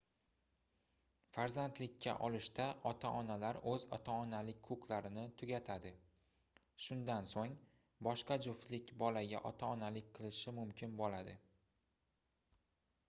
[1.35, 5.91] farzandlikka olishda ota-onalar oʻz ota-onalik huquqlarini tugatadi
[6.87, 7.53] shundan soʻng
[8.09, 11.37] boshqa juftlik bolaga ota-onalik qilishi mumkin boʻladi